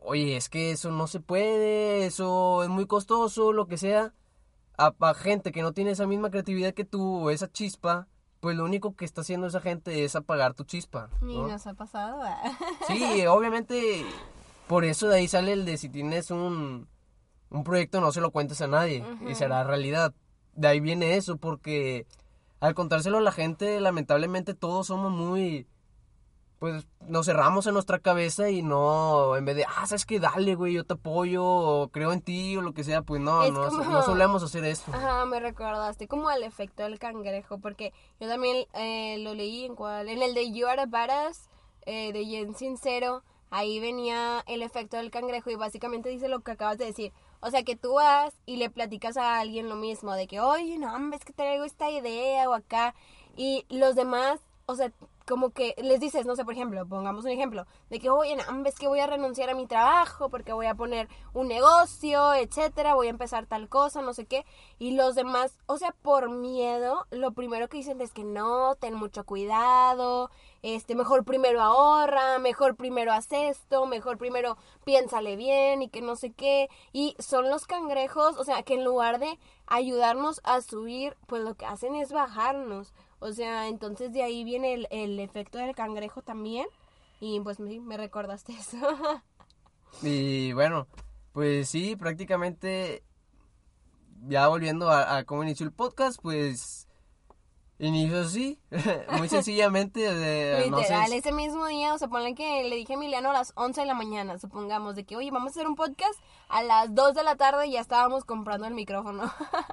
Oye, 0.00 0.36
es 0.36 0.48
que 0.48 0.70
eso 0.70 0.90
no 0.90 1.06
se 1.06 1.20
puede, 1.20 2.06
eso 2.06 2.62
es 2.62 2.68
muy 2.68 2.86
costoso, 2.86 3.52
lo 3.52 3.66
que 3.66 3.76
sea. 3.76 4.12
A, 4.78 4.94
a 5.00 5.14
gente 5.14 5.52
que 5.52 5.62
no 5.62 5.72
tiene 5.72 5.90
esa 5.92 6.06
misma 6.06 6.30
creatividad 6.30 6.74
que 6.74 6.84
tú 6.84 7.24
o 7.24 7.30
esa 7.30 7.50
chispa, 7.50 8.06
pues 8.40 8.56
lo 8.56 8.64
único 8.64 8.94
que 8.94 9.04
está 9.06 9.22
haciendo 9.22 9.46
esa 9.46 9.60
gente 9.60 10.04
es 10.04 10.14
apagar 10.14 10.54
tu 10.54 10.64
chispa. 10.64 11.08
Y 11.22 11.38
¿no? 11.38 11.48
nos 11.48 11.66
ha 11.66 11.74
pasado. 11.74 12.18
¿verdad? 12.18 12.52
Sí, 12.86 13.26
obviamente, 13.26 14.04
por 14.68 14.84
eso 14.84 15.08
de 15.08 15.16
ahí 15.16 15.28
sale 15.28 15.52
el 15.52 15.64
de 15.64 15.76
si 15.78 15.88
tienes 15.88 16.30
un, 16.30 16.88
un 17.50 17.64
proyecto 17.64 18.00
no 18.00 18.12
se 18.12 18.20
lo 18.20 18.30
cuentes 18.30 18.60
a 18.60 18.66
nadie 18.66 19.02
y 19.28 19.34
será 19.34 19.64
realidad. 19.64 20.14
De 20.54 20.68
ahí 20.68 20.78
viene 20.80 21.16
eso, 21.16 21.36
porque 21.36 22.06
al 22.60 22.74
contárselo 22.74 23.18
a 23.18 23.22
la 23.22 23.32
gente, 23.32 23.80
lamentablemente 23.80 24.54
todos 24.54 24.86
somos 24.86 25.12
muy... 25.12 25.66
Pues 26.58 26.86
nos 27.06 27.26
cerramos 27.26 27.66
en 27.66 27.74
nuestra 27.74 27.98
cabeza 27.98 28.48
y 28.48 28.62
no, 28.62 29.36
en 29.36 29.44
vez 29.44 29.56
de, 29.56 29.66
ah, 29.66 29.86
sabes 29.86 30.06
que 30.06 30.18
dale, 30.18 30.54
güey, 30.54 30.72
yo 30.72 30.84
te 30.84 30.94
apoyo, 30.94 31.44
o 31.44 31.88
creo 31.88 32.12
en 32.12 32.22
ti, 32.22 32.56
o 32.56 32.62
lo 32.62 32.72
que 32.72 32.82
sea, 32.82 33.02
pues 33.02 33.20
no, 33.20 33.42
Es 33.44 33.52
no, 33.52 33.68
como- 33.68 33.84
no 33.84 34.02
solemos 34.02 34.42
hacer 34.42 34.64
esto. 34.64 34.90
Ajá, 34.94 35.26
me 35.26 35.38
recordaste 35.38 36.08
como 36.08 36.30
al 36.30 36.42
efecto 36.44 36.82
del 36.84 36.98
cangrejo, 36.98 37.58
porque 37.58 37.92
yo 38.20 38.26
también 38.26 38.66
eh, 38.72 39.18
lo 39.18 39.34
leí 39.34 39.66
en 39.66 39.76
cual, 39.76 40.08
en 40.08 40.22
el 40.22 40.32
de 40.32 40.50
You 40.50 40.66
Are 40.66 40.80
a 40.80 40.86
Badass, 40.86 41.50
eh, 41.84 42.14
de 42.14 42.24
Jen 42.24 42.54
Sincero, 42.54 43.22
ahí 43.50 43.78
venía 43.78 44.42
el 44.46 44.62
efecto 44.62 44.96
del 44.96 45.10
cangrejo 45.10 45.50
y 45.50 45.56
básicamente 45.56 46.08
dice 46.08 46.28
lo 46.28 46.40
que 46.40 46.52
acabas 46.52 46.78
de 46.78 46.86
decir. 46.86 47.12
O 47.40 47.50
sea, 47.50 47.62
que 47.62 47.76
tú 47.76 47.94
vas 47.94 48.34
y 48.46 48.56
le 48.56 48.70
platicas 48.70 49.16
a 49.16 49.38
alguien 49.38 49.68
lo 49.68 49.76
mismo, 49.76 50.14
de 50.14 50.26
que, 50.26 50.40
oye, 50.40 50.78
no, 50.78 50.94
hombre, 50.94 51.18
es 51.18 51.24
que 51.24 51.32
traigo 51.32 51.64
esta 51.64 51.90
idea 51.90 52.48
o 52.48 52.54
acá, 52.54 52.94
y 53.36 53.66
los 53.68 53.94
demás, 53.94 54.40
o 54.66 54.74
sea, 54.74 54.92
como 55.26 55.50
que 55.50 55.74
les 55.78 55.98
dices, 56.00 56.24
no 56.24 56.36
sé, 56.36 56.44
por 56.44 56.54
ejemplo, 56.54 56.86
pongamos 56.86 57.24
un 57.24 57.30
ejemplo, 57.32 57.66
de 57.90 57.98
que, 57.98 58.10
oye, 58.10 58.36
es 58.64 58.78
que 58.78 58.86
voy 58.86 59.00
a 59.00 59.06
renunciar 59.06 59.50
a 59.50 59.54
mi 59.54 59.66
trabajo 59.66 60.30
porque 60.30 60.52
voy 60.52 60.66
a 60.66 60.74
poner 60.74 61.08
un 61.34 61.48
negocio, 61.48 62.32
etcétera, 62.34 62.94
voy 62.94 63.08
a 63.08 63.10
empezar 63.10 63.46
tal 63.46 63.68
cosa, 63.68 64.02
no 64.02 64.14
sé 64.14 64.26
qué, 64.26 64.46
y 64.78 64.92
los 64.92 65.14
demás, 65.16 65.58
o 65.66 65.78
sea, 65.78 65.94
por 66.02 66.30
miedo, 66.30 67.06
lo 67.10 67.32
primero 67.32 67.68
que 67.68 67.78
dicen 67.78 68.00
es 68.00 68.12
que 68.12 68.24
no, 68.24 68.76
ten 68.76 68.94
mucho 68.94 69.24
cuidado, 69.24 70.30
este, 70.62 70.94
mejor 70.94 71.24
primero 71.24 71.60
ahorra, 71.60 72.38
mejor 72.38 72.76
primero 72.76 73.12
haz 73.12 73.26
esto, 73.32 73.86
mejor 73.86 74.18
primero 74.18 74.56
piénsale 74.84 75.36
bien 75.36 75.82
y 75.82 75.88
que 75.88 76.02
no 76.02 76.14
sé 76.16 76.32
qué, 76.32 76.68
y 76.92 77.16
son 77.18 77.50
los 77.50 77.66
cangrejos, 77.66 78.36
o 78.36 78.44
sea, 78.44 78.62
que 78.62 78.74
en 78.74 78.84
lugar 78.84 79.18
de 79.18 79.38
ayudarnos 79.66 80.40
a 80.44 80.60
subir, 80.60 81.16
pues 81.26 81.42
lo 81.42 81.54
que 81.54 81.66
hacen 81.66 81.96
es 81.96 82.12
bajarnos. 82.12 82.94
O 83.18 83.32
sea, 83.32 83.68
entonces 83.68 84.12
de 84.12 84.22
ahí 84.22 84.44
viene 84.44 84.74
el, 84.74 84.88
el 84.90 85.20
efecto 85.20 85.58
del 85.58 85.74
cangrejo 85.74 86.22
también. 86.22 86.66
Y 87.20 87.40
pues 87.40 87.60
me, 87.60 87.80
me 87.80 87.96
recordaste 87.96 88.52
eso. 88.58 88.76
Y 90.02 90.52
bueno, 90.52 90.86
pues 91.32 91.68
sí, 91.68 91.96
prácticamente 91.96 93.02
ya 94.26 94.48
volviendo 94.48 94.90
a, 94.90 95.16
a 95.16 95.24
cómo 95.24 95.42
inició 95.42 95.66
el 95.66 95.72
podcast, 95.72 96.20
pues 96.20 96.85
inició 97.78 98.20
así, 98.20 98.58
muy 99.18 99.28
sencillamente. 99.28 100.06
no 100.70 100.78
sé, 100.78 100.82
Literal, 100.82 101.12
ese 101.12 101.32
mismo 101.32 101.66
día, 101.66 101.94
o 101.94 101.98
sea, 101.98 102.08
ponle 102.08 102.34
que 102.34 102.64
le 102.64 102.76
dije 102.76 102.94
a 102.94 102.96
Emiliano 102.96 103.30
a 103.30 103.32
las 103.32 103.52
11 103.56 103.82
de 103.82 103.86
la 103.86 103.94
mañana, 103.94 104.38
supongamos, 104.38 104.96
de 104.96 105.04
que, 105.04 105.16
oye, 105.16 105.30
vamos 105.30 105.48
a 105.48 105.50
hacer 105.50 105.66
un 105.66 105.76
podcast. 105.76 106.18
A 106.48 106.62
las 106.62 106.94
2 106.94 107.14
de 107.14 107.24
la 107.24 107.34
tarde 107.36 107.68
ya 107.70 107.80
estábamos 107.80 108.24
comprando 108.24 108.66
el 108.66 108.74
micrófono. 108.74 109.24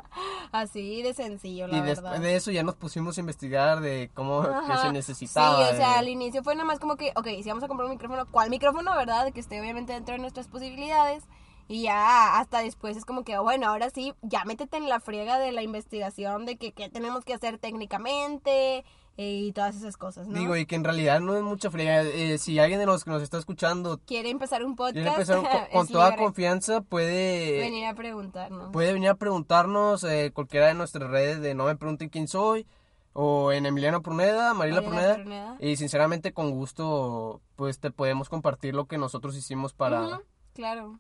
Así 0.51 1.01
de 1.03 1.13
sencillo, 1.13 1.67
la 1.67 1.77
y 1.77 1.81
verdad. 1.81 2.01
después 2.03 2.21
de 2.21 2.35
eso 2.35 2.51
ya 2.51 2.63
nos 2.63 2.75
pusimos 2.75 3.17
a 3.17 3.19
investigar 3.19 3.79
de 3.79 4.09
cómo 4.13 4.41
que 4.41 4.77
se 4.77 4.91
necesitaba. 4.91 5.67
Sí, 5.67 5.73
o 5.73 5.77
sea, 5.77 5.95
eh, 5.95 5.99
al 5.99 6.09
inicio 6.09 6.43
fue 6.43 6.55
nada 6.55 6.65
más 6.65 6.79
como 6.79 6.95
que, 6.95 7.11
ok, 7.15 7.27
si 7.41 7.49
vamos 7.49 7.63
a 7.63 7.67
comprar 7.67 7.85
un 7.85 7.93
micrófono, 7.93 8.25
¿cuál 8.29 8.49
micrófono, 8.49 8.95
verdad? 8.95 9.31
Que 9.31 9.39
esté 9.39 9.59
obviamente 9.61 9.93
dentro 9.93 10.13
de 10.13 10.19
nuestras 10.19 10.47
posibilidades. 10.47 11.23
Y 11.67 11.83
ya 11.83 12.39
hasta 12.39 12.59
después 12.59 12.97
es 12.97 13.05
como 13.05 13.23
que, 13.23 13.37
bueno, 13.37 13.67
ahora 13.67 13.89
sí, 13.89 14.13
ya 14.21 14.45
métete 14.45 14.77
en 14.77 14.89
la 14.89 14.99
friega 14.99 15.39
de 15.39 15.51
la 15.51 15.63
investigación 15.63 16.45
de 16.45 16.57
que 16.57 16.71
qué 16.71 16.89
tenemos 16.89 17.23
que 17.25 17.33
hacer 17.33 17.57
técnicamente 17.57 18.83
eh, 19.15 19.45
y 19.45 19.51
todas 19.51 19.75
esas 19.75 19.95
cosas, 19.95 20.27
¿no? 20.27 20.37
Digo, 20.37 20.57
y 20.57 20.65
que 20.65 20.75
en 20.75 20.83
realidad 20.83 21.19
no 21.19 21.35
es 21.35 21.43
mucha 21.43 21.69
friega. 21.69 22.01
eh, 22.01 22.39
si 22.39 22.57
alguien 22.57 22.79
de 22.79 22.87
los 22.87 23.03
que 23.03 23.11
nos 23.11 23.21
está 23.21 23.37
escuchando 23.37 23.99
Quiere 24.05 24.29
empezar 24.29 24.63
un 24.63 24.75
podcast, 24.75 25.05
empezar 25.05 25.37
con, 25.71 25.87
toda 25.87 26.09
libre. 26.09 26.23
confianza, 26.23 26.81
puede 26.81 27.59
venir 27.59 27.85
a 27.85 27.93
preguntarnos. 27.93 28.71
puede 28.71 28.93
venir 28.93 29.09
a 29.09 29.15
preguntarnos 29.15 30.03
eh, 30.03 30.31
cualquiera 30.33 30.67
de 30.67 30.73
nuestras 30.73 31.09
redes 31.09 31.41
de 31.41 31.53
No 31.53 31.65
me 31.65 31.75
pregunten 31.75 32.09
quién 32.09 32.27
soy 32.27 32.65
o 33.13 33.51
en 33.51 33.67
Emiliano 33.67 34.01
Pruneda, 34.01 34.55
Mariela 34.55 34.81
Pruneda, 34.81 35.15
Pruneda. 35.15 35.57
y 35.59 35.75
sinceramente 35.75 36.33
con 36.33 36.49
gusto 36.49 37.41
pues 37.55 37.79
te 37.79 37.91
podemos 37.91 38.27
compartir 38.29 38.73
lo 38.73 38.85
que 38.85 38.97
nosotros 38.97 39.37
hicimos 39.37 39.73
para, 39.73 40.21
claro. 40.53 40.99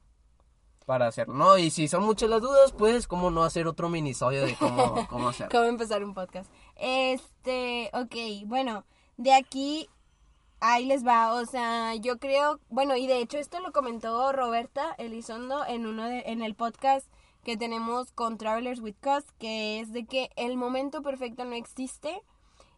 Para 0.83 1.07
hacerlo, 1.07 1.33
¿no? 1.33 1.57
Y 1.57 1.69
si 1.69 1.87
son 1.87 2.03
muchas 2.03 2.29
las 2.29 2.41
dudas, 2.41 2.71
pues 2.71 3.07
cómo 3.07 3.31
no 3.31 3.43
hacer 3.43 3.67
otro 3.67 3.89
minisodio 3.89 4.45
de 4.45 4.55
cómo, 4.55 5.07
cómo 5.09 5.29
hacerlo. 5.29 5.51
¿Cómo 5.51 5.69
empezar 5.69 6.03
un 6.03 6.13
podcast? 6.13 6.51
Este, 6.75 7.89
ok, 7.93 8.45
bueno, 8.45 8.85
de 9.17 9.33
aquí 9.33 9.89
ahí 10.59 10.85
les 10.85 11.05
va, 11.05 11.33
o 11.33 11.45
sea, 11.45 11.95
yo 11.95 12.19
creo, 12.19 12.59
bueno, 12.69 12.95
y 12.95 13.05
de 13.05 13.19
hecho 13.19 13.37
esto 13.37 13.59
lo 13.59 13.73
comentó 13.73 14.31
Roberta 14.31 14.95
Elizondo 14.97 15.65
en 15.65 15.85
uno 15.85 16.05
de, 16.05 16.23
en 16.27 16.41
el 16.41 16.55
podcast 16.55 17.07
que 17.43 17.57
tenemos 17.57 18.11
con 18.13 18.37
Travelers 18.37 18.79
with 18.79 18.95
Cost, 19.01 19.29
que 19.37 19.79
es 19.79 19.91
de 19.91 20.05
que 20.05 20.29
el 20.35 20.57
momento 20.57 21.01
perfecto 21.01 21.43
no 21.45 21.53
existe. 21.53 22.21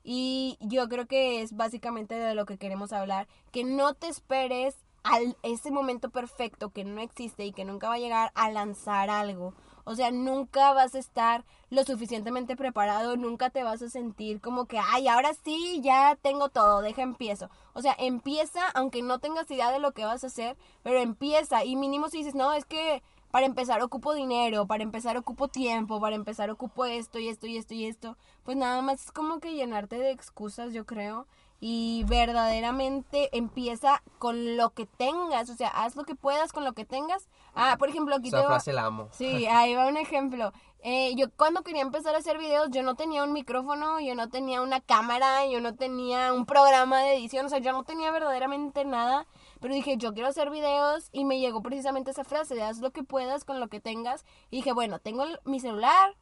Y 0.03 0.57
yo 0.62 0.88
creo 0.88 1.07
que 1.07 1.41
es 1.41 1.55
básicamente 1.55 2.15
de 2.15 2.35
lo 2.35 2.45
que 2.45 2.57
queremos 2.57 2.93
hablar, 2.93 3.27
que 3.51 3.63
no 3.63 3.93
te 3.93 4.07
esperes 4.07 4.85
al 5.05 5.38
ese 5.43 5.71
momento 5.71 6.09
perfecto 6.09 6.71
que 6.71 6.83
no 6.83 7.00
existe 7.00 7.45
y 7.45 7.53
que 7.53 7.63
nunca 7.63 7.88
va 7.88 7.95
a 7.95 8.00
llegar 8.00 8.31
a 8.35 8.50
lanzar 8.50 9.09
algo. 9.09 9.53
O 9.83 9.93
sea, 9.93 10.09
nunca 10.09 10.74
vas 10.74 10.95
a 10.95 11.00
estar 11.00 11.45
lo 11.69 11.83
suficientemente 11.83 12.55
preparado, 12.55 13.15
nunca 13.17 13.51
te 13.51 13.63
vas 13.63 13.83
a 13.83 13.89
sentir 13.89 14.41
como 14.41 14.65
que, 14.65 14.79
ay, 14.79 15.07
ahora 15.07 15.33
sí, 15.35 15.79
ya 15.83 16.17
tengo 16.19 16.50
todo, 16.50 16.81
deja 16.81 17.03
empiezo. 17.03 17.51
O 17.74 17.83
sea, 17.83 17.95
empieza, 18.00 18.67
aunque 18.74 19.03
no 19.03 19.19
tengas 19.19 19.50
idea 19.51 19.71
de 19.71 19.79
lo 19.79 19.91
que 19.91 20.05
vas 20.05 20.24
a 20.24 20.27
hacer, 20.27 20.57
pero 20.81 21.00
empieza. 21.00 21.63
Y 21.63 21.75
mínimo 21.75 22.09
si 22.09 22.17
dices, 22.17 22.33
no, 22.33 22.53
es 22.53 22.65
que 22.65 23.03
para 23.29 23.45
empezar 23.45 23.83
ocupo 23.83 24.15
dinero, 24.15 24.65
para 24.65 24.81
empezar 24.81 25.17
ocupo 25.17 25.50
tiempo, 25.50 26.01
para 26.01 26.15
empezar 26.15 26.50
ocupo 26.50 26.85
esto 26.85 27.19
y 27.19 27.27
esto 27.27 27.45
y 27.45 27.57
esto 27.57 27.75
y 27.75 27.85
esto, 27.85 28.17
pues 28.43 28.57
nada 28.57 28.81
más 28.81 29.03
es 29.03 29.12
como 29.12 29.39
que 29.39 29.53
llenarte 29.53 30.00
de 30.00 30.09
excusas, 30.09 30.74
yo 30.74 30.85
creo 30.85 31.27
y 31.59 32.03
verdaderamente 32.07 33.35
empieza 33.35 34.03
con 34.19 34.57
lo 34.57 34.71
que 34.71 34.85
tengas, 34.85 35.50
o 35.50 35.55
sea, 35.55 35.69
haz 35.69 35.95
lo 35.95 36.03
que 36.03 36.15
puedas 36.15 36.51
con 36.51 36.63
lo 36.63 36.74
que 36.74 36.85
tengas. 36.85 37.27
Ah, 37.53 37.77
por 37.79 37.89
ejemplo, 37.89 38.15
aquí 38.15 38.27
Esa 38.27 38.41
te 38.41 38.47
frase 38.47 38.74
la 38.74 38.85
amo. 38.85 39.09
Sí, 39.12 39.45
ahí 39.47 39.74
va 39.75 39.88
un 39.88 39.97
ejemplo. 39.97 40.51
Eh, 40.88 41.15
yo 41.15 41.31
cuando 41.35 41.63
quería 41.63 41.81
empezar 41.81 42.13
a 42.13 42.19
hacer 42.19 42.38
videos, 42.38 42.69
yo 42.69 42.83
no 42.83 42.93
tenía 42.95 43.24
un 43.24 43.33
micrófono, 43.33 44.00
yo 44.00 44.13
no 44.13 44.29
tenía 44.29 44.62
una 44.62 44.81
cámara, 44.81 45.47
yo 45.47 45.59
no 45.59 45.74
tenía 45.74 46.31
un 46.31 46.45
programa 46.45 47.00
de 47.00 47.15
edición, 47.15 47.47
o 47.47 47.50
sea, 47.50 47.57
yo 47.57 47.71
no 47.71 47.83
tenía 47.83 48.12
verdaderamente 48.12 48.85
nada. 48.85 49.25
Pero 49.59 49.74
dije, 49.74 49.97
yo 49.97 50.13
quiero 50.13 50.29
hacer 50.29 50.51
videos 50.51 51.09
y 51.12 51.25
me 51.25 51.39
llegó 51.39 51.63
precisamente 51.63 52.12
esa 52.12 52.24
frase 52.24 52.53
de 52.53 52.62
haz 52.62 52.81
lo 52.81 52.91
que 52.91 53.03
puedas 53.03 53.45
con 53.45 53.59
lo 53.59 53.67
que 53.67 53.79
tengas. 53.79 54.25
Y 54.51 54.57
dije, 54.57 54.74
bueno, 54.74 55.00
tengo 55.00 55.24
mi 55.43 55.59
celular, 55.59 56.15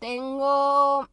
tengo 0.00 1.08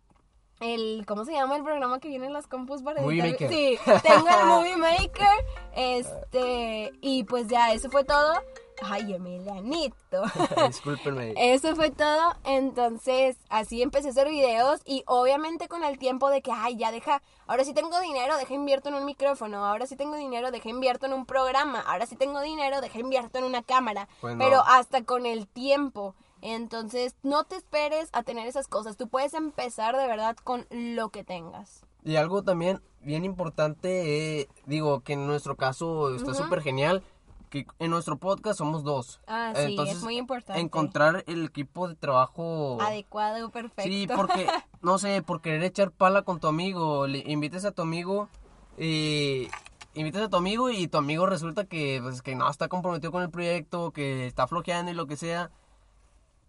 el 0.59 1.05
¿cómo 1.05 1.25
se 1.25 1.33
llama 1.33 1.55
el 1.55 1.63
programa 1.63 1.99
que 1.99 2.07
viene 2.07 2.27
en 2.27 2.33
las 2.33 2.47
compus 2.47 2.81
para 2.81 3.01
Movie? 3.01 3.31
Maker. 3.31 3.49
Sí, 3.49 3.77
tengo 4.03 4.27
el 4.27 4.45
Movie 4.47 4.77
Maker. 4.77 5.45
Este, 5.75 6.93
y 7.01 7.23
pues 7.25 7.47
ya, 7.47 7.73
eso 7.73 7.89
fue 7.89 8.03
todo. 8.03 8.33
Ay, 8.81 9.13
Emilianito. 9.13 10.23
Discúlpenme. 10.67 11.33
Eso 11.37 11.75
fue 11.75 11.91
todo. 11.91 12.35
Entonces, 12.43 13.37
así 13.49 13.81
empecé 13.81 14.09
a 14.09 14.11
hacer 14.11 14.29
videos 14.29 14.81
y 14.85 15.03
obviamente 15.07 15.67
con 15.67 15.83
el 15.83 15.97
tiempo 15.97 16.29
de 16.29 16.41
que, 16.41 16.51
ay, 16.51 16.75
ya 16.77 16.91
deja, 16.91 17.21
ahora 17.47 17.63
sí 17.63 17.73
tengo 17.73 17.99
dinero, 18.01 18.37
deja 18.37 18.53
invierto 18.53 18.89
en 18.89 18.95
un 18.95 19.05
micrófono, 19.05 19.65
ahora 19.65 19.85
sí 19.85 19.95
tengo 19.95 20.15
dinero, 20.15 20.51
deja 20.51 20.69
invierto 20.69 21.05
en 21.05 21.13
un 21.13 21.25
programa, 21.25 21.79
ahora 21.81 22.05
sí 22.05 22.15
tengo 22.15 22.41
dinero, 22.41 22.81
deja 22.81 22.99
invierto 22.99 23.37
en 23.37 23.45
una 23.45 23.63
cámara. 23.63 24.07
Pues 24.21 24.35
no. 24.35 24.43
Pero 24.43 24.61
hasta 24.65 25.03
con 25.03 25.25
el 25.25 25.47
tiempo. 25.47 26.15
Entonces, 26.45 27.15
no 27.23 27.43
te 27.43 27.55
esperes 27.55 28.09
a 28.13 28.21
tener 28.21 28.47
esas 28.47 28.67
cosas. 28.67 28.97
Tú 28.97 29.07
puedes 29.07 29.33
empezar 29.33 29.97
de 29.97 30.05
verdad 30.05 30.37
con 30.43 30.67
lo 30.69 31.09
que 31.09 31.23
tengas. 31.23 31.83
Y 32.03 32.17
algo 32.17 32.43
también 32.43 32.81
bien 33.01 33.25
importante, 33.25 34.41
eh, 34.41 34.47
digo 34.67 34.99
que 35.01 35.13
en 35.13 35.25
nuestro 35.25 35.55
caso 35.55 36.13
está 36.13 36.35
súper 36.35 36.61
genial, 36.61 37.01
que 37.49 37.65
en 37.79 37.89
nuestro 37.89 38.17
podcast 38.17 38.59
somos 38.59 38.83
dos. 38.83 39.21
Ah, 39.25 39.53
sí, 39.55 39.75
es 39.87 40.03
muy 40.03 40.17
importante. 40.17 40.61
Encontrar 40.61 41.23
el 41.25 41.45
equipo 41.45 41.87
de 41.87 41.95
trabajo... 41.95 42.77
Adecuado, 42.79 43.49
perfecto. 43.49 43.91
Sí, 43.91 44.07
porque, 44.15 44.45
no 44.83 44.99
sé, 44.99 45.23
por 45.23 45.41
querer 45.41 45.63
echar 45.63 45.89
pala 45.89 46.21
con 46.21 46.39
tu 46.39 46.47
amigo, 46.47 47.07
le 47.07 47.23
invites 47.25 47.65
a 47.65 47.71
tu 47.71 47.81
amigo, 47.81 48.29
eh, 48.77 49.49
invites 49.95 50.21
a 50.21 50.29
tu 50.29 50.37
amigo 50.37 50.69
y 50.69 50.87
tu 50.87 50.99
amigo 50.99 51.25
resulta 51.25 51.65
que, 51.65 52.01
pues, 52.03 52.21
que 52.21 52.35
no 52.35 52.47
está 52.47 52.67
comprometido 52.67 53.11
con 53.11 53.23
el 53.23 53.31
proyecto, 53.31 53.89
que 53.89 54.27
está 54.27 54.45
flojeando 54.45 54.91
y 54.91 54.93
lo 54.93 55.07
que 55.07 55.17
sea. 55.17 55.49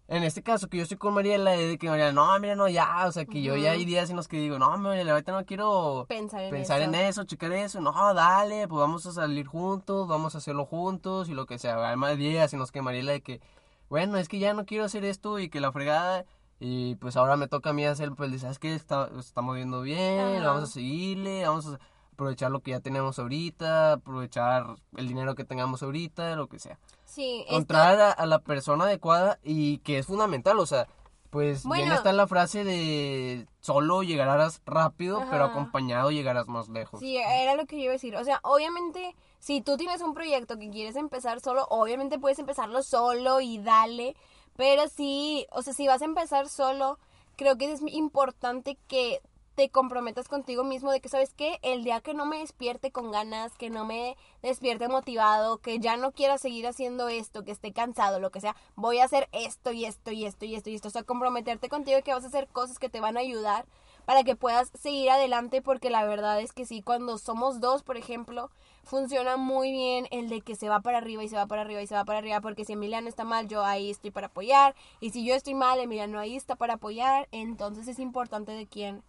En 0.09 0.23
este 0.23 0.41
caso, 0.41 0.69
que 0.69 0.77
yo 0.77 0.83
estoy 0.83 0.97
con 0.97 1.13
Mariela, 1.13 1.53
es 1.55 1.67
de 1.67 1.77
que 1.77 1.89
Mariela, 1.89 2.13
no, 2.13 2.39
mira, 2.39 2.55
no, 2.55 2.69
ya, 2.69 3.05
o 3.07 3.11
sea, 3.11 3.25
que 3.25 3.41
yo 3.41 3.57
ya 3.57 3.71
hay 3.71 3.83
días 3.83 4.09
en 4.09 4.15
los 4.15 4.29
que 4.29 4.39
digo, 4.39 4.57
no, 4.57 4.77
Mariela, 4.77 5.11
ahorita 5.11 5.33
no 5.33 5.45
quiero 5.45 6.05
Pensar 6.07 6.43
en 6.43 6.51
pensar 6.51 6.79
eso. 6.79 6.89
en 6.89 6.95
eso, 6.95 7.23
checar 7.25 7.51
eso, 7.51 7.81
no, 7.81 8.13
dale, 8.13 8.69
pues 8.69 8.79
vamos 8.79 9.05
a 9.05 9.11
salir 9.11 9.47
juntos, 9.47 10.07
vamos 10.07 10.33
a 10.33 10.37
hacerlo 10.37 10.65
juntos 10.65 11.27
y 11.27 11.33
lo 11.33 11.45
que 11.45 11.59
sea. 11.59 11.89
Hay 11.89 11.97
más 11.97 12.17
días 12.17 12.53
en 12.53 12.59
los 12.59 12.71
que 12.71 12.81
Mariela 12.81 13.11
de 13.11 13.21
que, 13.21 13.41
bueno, 13.89 14.17
es 14.17 14.29
que 14.29 14.39
ya 14.39 14.53
no 14.53 14.65
quiero 14.65 14.85
hacer 14.85 15.03
esto 15.03 15.39
y 15.39 15.49
que 15.49 15.59
la 15.59 15.73
fregada, 15.73 16.23
y 16.57 16.95
pues 16.95 17.17
ahora 17.17 17.35
me 17.35 17.49
toca 17.49 17.71
a 17.71 17.73
mí 17.73 17.83
hacer, 17.83 18.13
pues, 18.13 18.39
¿sabes 18.39 18.59
qué? 18.59 18.75
Está, 18.75 19.09
moviendo 19.41 19.81
bien, 19.81 20.41
vamos 20.41 20.63
a 20.63 20.67
seguirle, 20.67 21.45
vamos 21.45 21.67
a 21.67 21.79
aprovechar 22.13 22.49
lo 22.49 22.61
que 22.61 22.71
ya 22.71 22.79
tenemos 22.79 23.19
ahorita, 23.19 23.93
aprovechar 23.93 24.67
el 24.95 25.09
dinero 25.09 25.35
que 25.35 25.43
tengamos 25.43 25.83
ahorita, 25.83 26.37
lo 26.37 26.47
que 26.47 26.59
sea 26.59 26.79
Sí, 27.07 27.39
esto- 27.41 27.51
encontrar 27.53 27.99
a, 27.99 28.11
a 28.11 28.25
la 28.27 28.39
persona 28.39 28.83
adecuada 28.83 29.39
y 29.43 29.79
que 29.79 29.97
es 29.97 30.05
fundamental, 30.05 30.59
o 30.59 30.65
sea, 30.67 30.87
pues 31.29 31.67
bien 31.67 31.91
está 31.91 32.13
la 32.13 32.25
frase 32.27 32.63
de 32.63 33.47
solo 33.59 34.01
llegarás 34.03 34.61
rápido, 34.65 35.23
pero 35.29 35.43
acompañado 35.43 36.09
llegarás 36.11 36.47
más 36.47 36.69
lejos. 36.69 36.99
Sí, 37.01 37.17
era 37.17 37.55
lo 37.55 37.65
que 37.65 37.75
yo 37.77 37.83
iba 37.83 37.91
a 37.91 37.93
decir. 37.93 38.15
O 38.15 38.23
sea, 38.23 38.39
obviamente, 38.43 39.13
si 39.39 39.61
tú 39.61 39.75
tienes 39.77 40.01
un 40.01 40.13
proyecto 40.13 40.57
que 40.57 40.69
quieres 40.69 40.95
empezar 40.95 41.41
solo, 41.41 41.65
obviamente 41.69 42.17
puedes 42.19 42.39
empezarlo 42.39 42.81
solo 42.83 43.41
y 43.41 43.57
dale. 43.57 44.15
Pero 44.55 44.87
sí, 44.87 45.45
o 45.51 45.61
sea, 45.61 45.73
si 45.73 45.85
vas 45.87 46.01
a 46.01 46.05
empezar 46.05 46.47
solo, 46.47 46.97
creo 47.35 47.57
que 47.57 47.71
es 47.73 47.81
importante 47.87 48.77
que 48.87 49.19
te 49.57 49.69
comprometas 49.69 50.27
contigo 50.27 50.63
mismo 50.63 50.91
de 50.91 51.01
que, 51.01 51.09
¿sabes 51.09 51.33
qué? 51.33 51.57
El 51.63 51.83
día 51.83 51.99
que 51.99 52.13
no 52.13 52.27
me 52.27 52.37
despierte 52.37 52.91
con 52.91 53.09
ganas, 53.09 53.57
que 53.57 53.71
no 53.71 53.85
me 53.85 54.15
despierte 54.43 54.87
motivado, 54.87 55.57
que 55.57 55.79
ya 55.79 55.97
no 55.97 56.11
quiera 56.11 56.37
seguir 56.37 56.67
haciendo 56.67 57.07
esto, 57.09 57.43
que 57.43 57.53
esté 57.53 57.73
cansado, 57.73 58.19
lo 58.19 58.29
que 58.29 58.39
sea, 58.39 58.55
voy 58.75 58.99
a 58.99 59.05
hacer 59.05 59.27
esto 59.31 59.71
y 59.71 59.85
esto 59.85 60.11
y 60.11 60.25
esto 60.25 60.45
y 60.45 60.53
esto 60.53 60.69
y 60.69 60.75
esto. 60.75 60.89
O 60.89 60.91
sea, 60.91 61.01
comprometerte 61.01 61.69
contigo 61.69 61.97
que 62.03 62.13
vas 62.13 62.23
a 62.23 62.27
hacer 62.27 62.47
cosas 62.49 62.77
que 62.77 62.87
te 62.87 63.01
van 63.01 63.17
a 63.17 63.21
ayudar 63.21 63.65
para 64.05 64.23
que 64.23 64.35
puedas 64.35 64.71
seguir 64.79 65.09
adelante 65.09 65.63
porque 65.63 65.89
la 65.89 66.05
verdad 66.05 66.39
es 66.39 66.53
que 66.53 66.67
sí, 66.67 66.83
cuando 66.83 67.17
somos 67.17 67.59
dos, 67.59 67.81
por 67.81 67.97
ejemplo, 67.97 68.51
funciona 68.83 69.37
muy 69.37 69.71
bien 69.71 70.07
el 70.11 70.29
de 70.29 70.41
que 70.41 70.55
se 70.55 70.69
va 70.69 70.81
para 70.81 70.99
arriba 70.99 71.23
y 71.23 71.29
se 71.29 71.35
va 71.35 71.47
para 71.47 71.63
arriba 71.63 71.81
y 71.81 71.87
se 71.87 71.95
va 71.95 72.05
para 72.05 72.19
arriba 72.19 72.41
porque 72.41 72.63
si 72.63 72.73
Emiliano 72.73 73.09
está 73.09 73.23
mal, 73.23 73.47
yo 73.47 73.65
ahí 73.65 73.89
estoy 73.89 74.11
para 74.11 74.27
apoyar 74.27 74.75
y 74.99 75.09
si 75.09 75.25
yo 75.25 75.33
estoy 75.33 75.55
mal, 75.55 75.79
Emiliano 75.79 76.19
ahí 76.19 76.35
está 76.35 76.55
para 76.55 76.75
apoyar, 76.75 77.27
entonces 77.31 77.87
es 77.87 77.97
importante 77.97 78.51
de 78.51 78.67
quién 78.67 79.01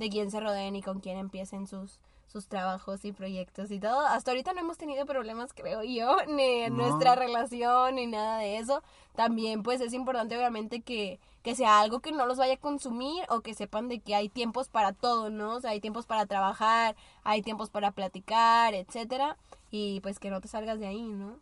de 0.00 0.08
quién 0.10 0.30
se 0.32 0.40
rodeen 0.40 0.74
y 0.74 0.82
con 0.82 0.98
quién 1.00 1.16
empiecen 1.16 1.68
sus 1.68 2.00
sus 2.26 2.46
trabajos 2.46 3.04
y 3.04 3.10
proyectos 3.10 3.72
y 3.72 3.80
todo. 3.80 4.06
Hasta 4.06 4.30
ahorita 4.30 4.52
no 4.52 4.60
hemos 4.60 4.78
tenido 4.78 5.04
problemas, 5.04 5.52
creo 5.52 5.82
yo, 5.82 6.16
ni 6.28 6.60
en 6.62 6.76
No. 6.76 6.84
nuestra 6.84 7.16
relación 7.16 7.96
ni 7.96 8.06
nada 8.06 8.38
de 8.38 8.58
eso. 8.58 8.84
También 9.16 9.64
pues 9.64 9.80
es 9.80 9.92
importante 9.92 10.36
obviamente 10.36 10.80
que, 10.82 11.18
que 11.42 11.56
sea 11.56 11.80
algo 11.80 11.98
que 11.98 12.12
no 12.12 12.26
los 12.26 12.38
vaya 12.38 12.54
a 12.54 12.56
consumir 12.56 13.24
o 13.30 13.40
que 13.40 13.52
sepan 13.54 13.88
de 13.88 13.98
que 13.98 14.14
hay 14.14 14.28
tiempos 14.28 14.68
para 14.68 14.92
todo, 14.92 15.28
¿no? 15.28 15.56
O 15.56 15.60
sea, 15.60 15.72
hay 15.72 15.80
tiempos 15.80 16.06
para 16.06 16.24
trabajar, 16.26 16.94
hay 17.24 17.42
tiempos 17.42 17.68
para 17.68 17.90
platicar, 17.90 18.74
etcétera, 18.74 19.36
y 19.72 19.98
pues 20.00 20.20
que 20.20 20.30
no 20.30 20.40
te 20.40 20.46
salgas 20.46 20.78
de 20.78 20.86
ahí, 20.86 21.02
¿no? 21.02 21.36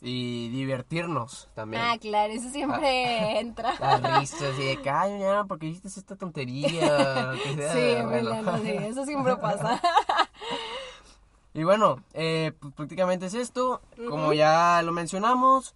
Y 0.00 0.48
divertirnos 0.50 1.48
también. 1.54 1.82
Ah, 1.82 1.98
claro, 1.98 2.32
eso 2.32 2.48
siempre 2.50 3.40
entra. 3.40 3.74
Las 3.80 4.20
risas 4.20 4.42
así 4.42 4.62
de 4.62 4.80
que, 4.80 4.90
ay, 4.90 5.18
ya, 5.18 5.42
porque 5.44 5.66
hiciste 5.66 5.88
esta 5.88 6.14
tontería? 6.14 7.32
Lo 7.32 7.42
que 7.42 7.54
sea, 7.56 7.72
Sí, 7.72 8.02
bueno. 8.06 8.30
Emiliano, 8.30 8.58
sí, 8.58 8.70
eso 8.86 9.04
siempre 9.04 9.36
pasa. 9.36 9.80
Y 11.54 11.64
bueno, 11.64 12.04
eh, 12.12 12.52
pues 12.60 12.72
prácticamente 12.74 13.26
es 13.26 13.34
esto. 13.34 13.80
Como 14.08 14.32
ya 14.32 14.80
lo 14.84 14.92
mencionamos, 14.92 15.74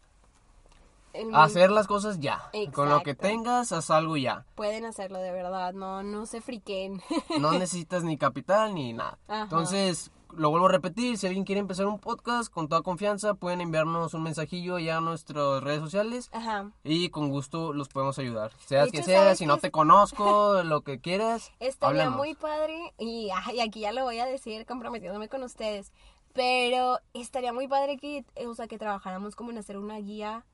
En- 1.12 1.34
hacer 1.34 1.72
las 1.72 1.88
cosas 1.88 2.20
ya. 2.20 2.50
Con 2.72 2.88
lo 2.88 3.02
que 3.02 3.12
Exacto. 3.12 3.28
tengas, 3.28 3.72
haz 3.72 3.90
algo 3.90 4.16
ya. 4.16 4.44
Pueden 4.54 4.84
hacerlo 4.84 5.18
de 5.18 5.32
verdad, 5.32 5.72
no, 5.72 6.02
no 6.04 6.26
se 6.26 6.40
friquen. 6.40 7.02
No 7.40 7.52
necesitas 7.52 8.04
ni 8.04 8.16
capital 8.16 8.74
ni 8.74 8.92
nada. 8.92 9.18
Ajá. 9.26 9.42
Entonces, 9.42 10.12
lo 10.36 10.50
vuelvo 10.50 10.66
a 10.66 10.70
repetir, 10.70 11.18
si 11.18 11.26
alguien 11.26 11.44
quiere 11.44 11.60
empezar 11.60 11.86
un 11.86 11.98
podcast, 11.98 12.52
con 12.52 12.68
toda 12.68 12.82
confianza, 12.82 13.34
pueden 13.34 13.60
enviarnos 13.60 14.14
un 14.14 14.22
mensajillo 14.22 14.78
ya 14.78 14.98
a 14.98 15.00
nuestras 15.00 15.62
redes 15.62 15.80
sociales 15.80 16.30
Ajá. 16.32 16.70
y 16.84 17.10
con 17.10 17.28
gusto 17.30 17.72
los 17.72 17.88
podemos 17.88 18.18
ayudar. 18.18 18.52
Seas 18.66 18.88
hecho, 18.88 19.02
sea, 19.02 19.20
¿sabes 19.20 19.38
si 19.38 19.46
no 19.46 19.58
te 19.58 19.70
conozco, 19.70 20.62
lo 20.64 20.82
que 20.82 21.00
quieras, 21.00 21.52
Estaría 21.60 22.02
háblanos. 22.02 22.16
muy 22.16 22.34
padre, 22.34 22.92
y, 22.98 23.30
aquí 23.30 23.80
ya 23.80 23.92
lo 23.92 24.04
voy 24.04 24.18
a 24.18 24.26
decir 24.26 24.66
comprometiéndome 24.66 25.28
con 25.28 25.42
ustedes, 25.42 25.92
pero 26.32 26.98
estaría 27.12 27.52
muy 27.52 27.68
padre 27.68 27.98
que, 27.98 28.24
eh, 28.34 28.46
o 28.46 28.54
sea, 28.54 28.66
que 28.66 28.78
trabajáramos 28.78 29.36
como 29.36 29.50
en 29.50 29.58
hacer 29.58 29.76
una 29.76 29.98
guía, 29.98 30.44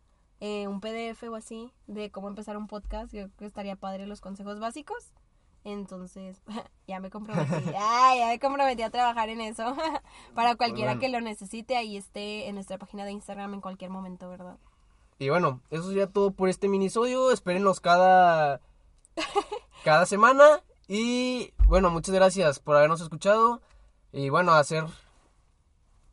eh, 0.40 0.68
un 0.68 0.80
PDF 0.80 1.24
o 1.28 1.34
así, 1.34 1.72
de 1.86 2.10
cómo 2.10 2.28
empezar 2.28 2.56
un 2.56 2.66
podcast. 2.66 3.12
Yo 3.12 3.24
creo 3.24 3.36
que 3.38 3.46
estaría 3.46 3.76
padre 3.76 4.06
los 4.06 4.20
consejos 4.20 4.60
básicos. 4.60 5.12
Entonces, 5.64 6.40
ya 6.86 7.00
me 7.00 7.10
comprometí, 7.10 7.70
ay, 7.78 8.18
ya 8.20 8.26
me 8.28 8.38
comprometí 8.38 8.82
a 8.82 8.90
trabajar 8.90 9.28
en 9.28 9.40
eso. 9.40 9.76
Para 10.34 10.54
cualquiera 10.56 10.92
bueno. 10.92 11.00
que 11.00 11.08
lo 11.08 11.20
necesite, 11.20 11.76
ahí 11.76 11.96
esté 11.96 12.48
en 12.48 12.54
nuestra 12.54 12.78
página 12.78 13.04
de 13.04 13.12
Instagram 13.12 13.54
en 13.54 13.60
cualquier 13.60 13.90
momento, 13.90 14.28
¿verdad? 14.28 14.56
Y 15.18 15.28
bueno, 15.30 15.60
eso 15.70 15.88
sería 15.88 16.06
todo 16.06 16.30
por 16.30 16.48
este 16.48 16.68
minisodio. 16.68 17.32
Espérenos 17.32 17.80
cada, 17.80 18.60
cada 19.84 20.06
semana. 20.06 20.62
Y 20.86 21.52
bueno, 21.66 21.90
muchas 21.90 22.14
gracias 22.14 22.60
por 22.60 22.76
habernos 22.76 23.00
escuchado. 23.00 23.60
Y 24.12 24.28
bueno, 24.28 24.52
hacer 24.54 24.84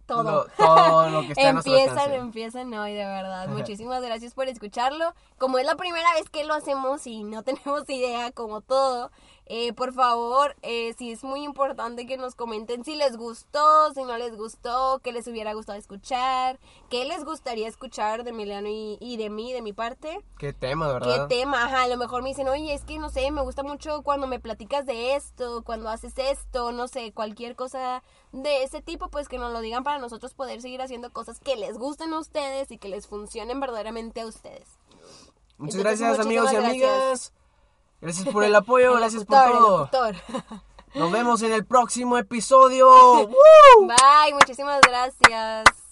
todo. 0.08 0.24
Lo- 0.24 0.46
todo 0.58 1.10
lo 1.10 1.22
que 1.22 1.30
está 1.34 1.50
empiezan, 1.50 1.90
alcance. 1.98 2.16
empiezan 2.16 2.74
hoy, 2.74 2.94
de 2.94 3.06
verdad. 3.06 3.48
Muchísimas 3.50 4.02
gracias 4.02 4.34
por 4.34 4.48
escucharlo. 4.48 5.14
Como 5.38 5.58
es 5.60 5.66
la 5.66 5.76
primera 5.76 6.12
vez 6.16 6.30
que 6.30 6.44
lo 6.44 6.54
hacemos 6.54 7.06
y 7.08 7.24
no 7.24 7.44
tenemos 7.44 7.90
idea, 7.90 8.32
como 8.32 8.62
todo, 8.62 9.12
eh, 9.48 9.74
por 9.74 9.94
favor, 9.94 10.56
eh, 10.64 10.96
sí 10.98 11.12
es 11.12 11.24
muy 11.24 11.44
importante 11.44 12.08
que 12.08 12.18
nos 12.18 12.34
comenten 12.34 12.84
si 12.84 12.96
les 12.96 13.16
gustó, 13.16 13.94
si 13.94 14.04
no 14.04 14.18
les 14.18 14.36
gustó, 14.36 15.00
qué 15.04 15.12
les 15.12 15.28
hubiera 15.28 15.54
gustado 15.54 15.78
escuchar, 15.78 16.60
qué 16.90 17.06
les 17.06 17.24
gustaría 17.24 17.68
escuchar 17.68 18.24
de 18.24 18.32
Emiliano 18.32 18.70
y, 18.70 18.98
y 19.00 19.18
de 19.18 19.30
mí, 19.30 19.54
de 19.54 19.62
mi 19.62 19.72
parte. 19.72 20.20
Qué 20.40 20.52
tema, 20.52 20.88
¿Qué 20.88 20.94
¿verdad? 20.94 21.28
tema? 21.28 21.66
Ajá, 21.66 21.84
a 21.84 21.88
lo 21.88 21.98
mejor 21.98 22.24
me 22.24 22.30
dicen, 22.30 22.48
oye, 22.48 22.74
es 22.74 22.86
que 22.86 22.98
no 22.98 23.10
sé, 23.10 23.30
me 23.30 23.44
gusta 23.44 23.62
mucho 23.62 24.02
cuando 24.02 24.26
me 24.26 24.40
platicas 24.40 24.88
de 24.88 25.16
esto, 25.16 25.64
cuando 25.64 25.90
haces 25.90 26.18
esto, 26.18 26.72
no 26.72 26.88
sé, 26.88 27.14
cualquier 27.14 27.56
cosa 27.56 28.02
de 28.32 28.64
ese 28.64 28.82
tipo, 28.82 29.10
pues 29.10 29.30
que 29.30 29.38
nos 29.38 29.54
lo 29.54 29.62
digan 29.62 29.84
para 29.84 30.00
nosotros 30.00 30.34
poder 30.34 30.62
seguir 30.62 30.82
haciendo 30.82 31.14
cosas 31.14 31.40
que 31.40 31.56
les 31.56 31.78
gusten 31.78 32.14
a 32.14 32.20
ustedes 32.20 32.72
y 32.72 32.80
que 32.80 32.90
les 32.90 33.06
funcionen 33.06 33.60
verdaderamente 33.60 34.22
a 34.22 34.26
ustedes. 34.26 34.80
Muchas 35.58 35.76
Entonces, 35.76 36.00
gracias, 36.00 36.20
amigos 36.26 36.52
y 36.52 36.56
amigas. 36.56 37.34
Gracias 38.02 38.28
por 38.30 38.44
el 38.44 38.56
apoyo, 38.56 38.94
El 38.94 39.00
gracias 39.00 39.26
por 39.26 39.50
locutor, 39.50 39.90
todo. 39.90 40.12
Nos 40.96 41.12
vemos 41.12 41.42
en 41.42 41.52
el 41.52 41.66
próximo 41.66 42.18
episodio. 42.18 42.90
Bye, 43.28 44.34
muchísimas 44.34 44.80
gracias. 44.82 45.85